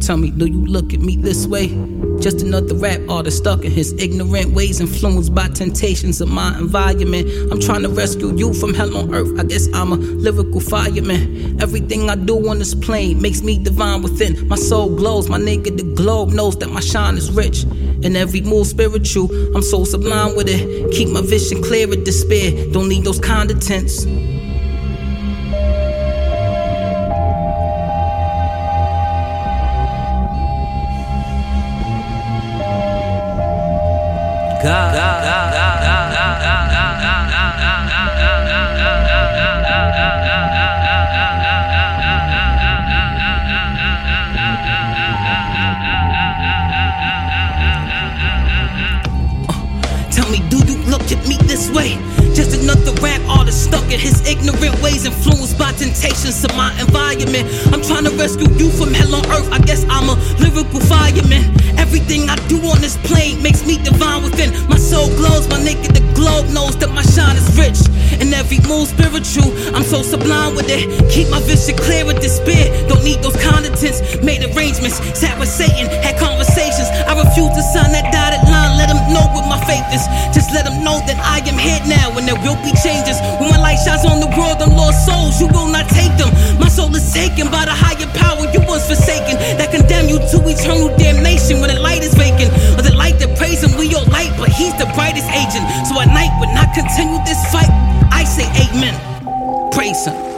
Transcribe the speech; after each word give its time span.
Tell 0.00 0.16
me, 0.16 0.30
do 0.30 0.46
you 0.46 0.64
look 0.64 0.94
at 0.94 1.00
me 1.00 1.16
this 1.16 1.46
way? 1.46 1.68
Just 2.20 2.40
another 2.40 2.74
rap 2.74 3.00
artist 3.08 3.38
stuck 3.38 3.64
in 3.64 3.70
his 3.70 3.92
ignorant 3.94 4.52
ways, 4.52 4.80
influenced 4.80 5.34
by 5.34 5.48
temptations 5.48 6.20
of 6.20 6.28
my 6.28 6.56
environment. 6.58 7.28
I'm 7.52 7.60
trying 7.60 7.82
to 7.82 7.88
rescue 7.88 8.34
you 8.36 8.54
from 8.54 8.74
hell 8.74 8.96
on 8.96 9.14
earth. 9.14 9.38
I 9.38 9.44
guess 9.44 9.68
I'm 9.74 9.92
a 9.92 9.96
lyrical 9.96 10.60
fireman. 10.60 11.60
Everything 11.60 12.08
I 12.08 12.16
do 12.16 12.48
on 12.48 12.58
this 12.58 12.74
plane 12.74 13.20
makes 13.20 13.42
me 13.42 13.58
divine 13.58 14.02
within. 14.02 14.48
My 14.48 14.56
soul 14.56 14.96
glows, 14.96 15.28
my 15.28 15.38
nigga, 15.38 15.76
the 15.76 15.94
globe 15.94 16.30
knows 16.30 16.56
that 16.58 16.70
my 16.70 16.80
shine 16.80 17.16
is 17.16 17.30
rich. 17.30 17.62
And 17.62 18.16
every 18.16 18.40
move 18.40 18.66
spiritual, 18.66 19.30
I'm 19.54 19.62
so 19.62 19.84
sublime 19.84 20.34
with 20.34 20.48
it. 20.48 20.92
Keep 20.92 21.10
my 21.10 21.20
vision 21.20 21.62
clear 21.62 21.92
of 21.92 22.04
despair. 22.04 22.72
Don't 22.72 22.88
need 22.88 23.04
those 23.04 23.20
kind 23.20 23.50
God. 34.62 34.92
Tell 50.10 50.28
me, 50.30 50.40
do 50.50 50.58
you 50.58 50.76
look 50.90 51.00
at 51.10 51.26
me 51.26 51.38
this 51.46 51.70
way? 51.70 51.96
Just 52.34 52.60
another 52.60 52.92
rap 53.00 53.20
artist 53.28 53.64
stuck 53.64 53.84
in 53.84 53.98
his 53.98 54.20
ignorant 54.28 54.82
ways, 54.82 55.06
influenced 55.06 55.58
by 55.58 55.72
temptations 55.72 56.44
of 56.44 56.54
my 56.54 56.70
environment. 56.78 57.48
I'm 57.72 57.80
trying 57.80 58.04
to 58.04 58.10
rescue 58.10 58.50
you 58.56 58.70
from 58.70 58.92
hell 58.92 59.14
on 59.14 59.24
earth. 59.30 59.50
I 59.52 59.58
guess 59.60 59.86
I'm 59.88 60.10
a 60.10 60.16
lyrical 60.38 60.80
fireman. 60.80 61.59
Everything 62.10 62.26
I 62.28 62.34
do 62.50 62.58
on 62.66 62.82
this 62.82 62.98
plane 63.06 63.38
makes 63.38 63.62
me 63.64 63.78
divine 63.78 64.26
within. 64.26 64.50
My 64.66 64.74
soul 64.74 65.06
glows, 65.14 65.46
my 65.46 65.62
naked 65.62 65.94
the 65.94 66.02
globe 66.10 66.50
knows 66.50 66.74
that 66.82 66.90
my 66.90 67.06
shine 67.06 67.38
is 67.38 67.46
rich. 67.54 67.78
And 68.18 68.34
every 68.34 68.58
move 68.66 68.90
spiritual, 68.90 69.54
I'm 69.78 69.86
so 69.86 70.02
sublime 70.02 70.58
with 70.58 70.66
it. 70.66 70.90
Keep 71.06 71.30
my 71.30 71.38
vision 71.46 71.78
clear 71.78 72.02
of 72.02 72.18
despair. 72.18 72.66
Don't 72.90 73.06
need 73.06 73.22
those 73.22 73.38
condiments. 73.38 73.94
Made 74.26 74.42
arrangements, 74.42 74.98
sat 75.14 75.38
with 75.38 75.54
Satan, 75.54 75.86
had 76.02 76.18
conversations. 76.18 76.90
I 77.06 77.14
refuse 77.14 77.54
to 77.54 77.62
sign 77.62 77.94
that 77.94 78.10
dotted 78.10 78.42
line. 78.42 78.74
Let 78.74 78.90
him 78.90 78.98
know 79.14 79.30
what 79.30 79.46
my 79.46 79.62
faith 79.70 79.86
is. 79.94 80.02
Just 80.34 80.50
let 80.50 80.66
him 80.66 80.82
know 80.82 80.98
that 81.06 81.14
I 81.22 81.46
am 81.46 81.62
here 81.62 81.78
now 81.86 82.10
and 82.18 82.26
there 82.26 82.42
will 82.42 82.58
be 82.66 82.74
changes. 82.82 83.22
When 83.38 83.54
my 83.54 83.60
light 83.62 83.78
shines 83.86 84.02
on 84.02 84.18
the 84.18 84.30
world, 84.34 84.58
them 84.58 84.74
lost 84.74 85.06
souls, 85.06 85.38
you 85.38 85.46
will 85.46 85.70
not 85.70 85.86
take 85.86 86.10
them. 86.18 86.34
My 86.58 86.66
soul 86.66 86.90
is 86.90 87.06
taken 87.14 87.54
by 87.54 87.70
the 87.70 87.76
higher 87.76 88.09
eternal 90.60 90.94
damnation 90.96 91.60
when 91.60 91.74
the 91.74 91.80
light 91.80 92.02
is 92.02 92.14
vacant. 92.14 92.52
Or 92.78 92.82
the 92.82 92.94
light 92.94 93.18
that 93.18 93.36
praise 93.36 93.62
him, 93.62 93.78
we 93.78 93.86
your 93.88 94.04
light, 94.12 94.32
but 94.38 94.50
he's 94.50 94.76
the 94.78 94.86
brightest 94.94 95.28
agent. 95.30 95.64
So 95.86 96.00
at 96.00 96.08
night, 96.08 96.32
when 96.40 96.50
I 96.56 96.66
continue 96.74 97.18
this 97.24 97.40
fight, 97.52 97.70
I 98.12 98.24
say 98.24 98.44
amen. 98.68 98.94
Praise 99.72 100.04
him. 100.06 100.29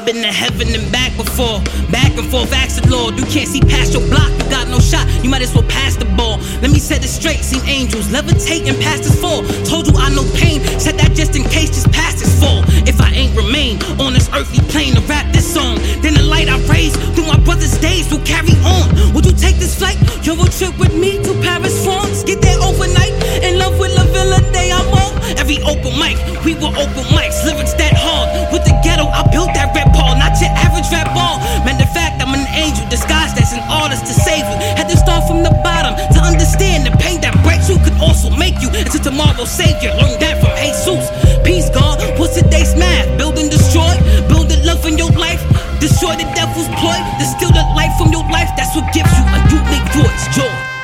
I've 0.00 0.06
been 0.06 0.22
to 0.22 0.32
heaven 0.32 0.72
and 0.72 0.90
back 0.90 1.14
before. 1.14 1.60
Back 1.92 2.16
and 2.16 2.24
forth, 2.32 2.54
ask 2.54 2.80
the 2.80 2.88
Lord. 2.88 3.20
You 3.20 3.26
can't 3.26 3.46
see 3.46 3.60
past 3.60 3.92
your 3.92 4.00
block, 4.08 4.32
you 4.32 4.48
got 4.48 4.66
no 4.68 4.80
shot. 4.80 5.04
You 5.22 5.28
might 5.28 5.42
as 5.42 5.52
well 5.52 5.68
pass 5.68 5.94
the 5.94 6.06
ball. 6.16 6.38
Let 6.64 6.70
me 6.70 6.78
set 6.78 7.04
it 7.04 7.08
straight. 7.08 7.44
Seen 7.44 7.60
angels 7.68 8.10
levitating 8.10 8.80
past 8.80 9.04
this 9.04 9.20
fall. 9.20 9.44
Told 9.68 9.88
you 9.88 9.92
I 10.00 10.08
know 10.08 10.24
pain. 10.40 10.64
Said 10.80 10.96
that 10.96 11.12
just 11.12 11.36
in 11.36 11.44
case, 11.44 11.68
just 11.68 11.92
past 11.92 12.16
this 12.16 12.32
fall. 12.40 12.64
If 12.88 12.98
I 12.98 13.12
ain't 13.12 13.36
remain 13.36 13.76
on 14.00 14.14
this 14.14 14.32
earthly 14.32 14.64
plane 14.72 14.94
to 14.94 15.02
rap 15.04 15.30
this 15.34 15.44
song, 15.44 15.76
then 16.00 16.14
the 16.14 16.22
light 16.22 16.48
I 16.48 16.56
raise 16.64 16.96
through 17.12 17.28
my 17.28 17.38
brother's 17.44 17.76
days 17.76 18.10
will 18.10 18.24
carry 18.24 18.56
on. 18.64 19.12
Would 19.12 19.26
you 19.26 19.36
take 19.36 19.56
this 19.60 19.76
flight? 19.76 20.00
Euro 20.24 20.48
trip 20.48 20.72
with 20.80 20.96
me 20.96 21.20
to 34.00 34.14
save 34.14 34.44
you. 34.44 34.56
Had 34.76 34.88
to 34.88 34.96
start 34.96 35.26
from 35.28 35.42
the 35.42 35.50
bottom 35.62 35.94
to 35.96 36.20
understand 36.20 36.86
the 36.86 36.94
pain 36.98 37.20
that 37.20 37.36
breaks 37.44 37.68
you 37.68 37.78
could 37.84 37.96
also 38.00 38.30
make 38.36 38.60
you 38.60 38.68
into 38.72 38.98
tomorrow's 38.98 39.50
savior. 39.50 39.92
Learn 39.96 40.18
that 40.20 40.40
from 40.40 40.52
Jesus. 40.58 41.04
Peace, 41.44 41.68
God. 41.70 42.00
What's 42.18 42.34
today's 42.34 42.74
math? 42.76 43.06
Build 43.18 43.38
and 43.38 43.50
destroy. 43.50 43.92
Build 44.28 44.48
the 44.48 44.58
love 44.64 44.84
in 44.86 44.98
your 44.98 45.12
life. 45.12 45.40
Destroy 45.80 46.16
the 46.16 46.28
devil's 46.36 46.68
ploy. 46.80 46.98
Distill 47.18 47.52
the 47.52 47.64
life 47.76 47.92
from 47.96 48.12
your 48.12 48.24
life. 48.28 48.50
That's 48.56 48.74
what 48.76 48.92
gives 48.92 49.12
you 49.16 49.24
a 49.24 49.38
unique 49.48 49.88
voice, 49.96 50.24
joy. 50.36 50.79